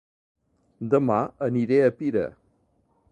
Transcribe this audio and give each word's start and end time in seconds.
Dema 0.93 1.19
aniré 1.49 1.79
a 1.91 1.95
Pira 2.01 2.25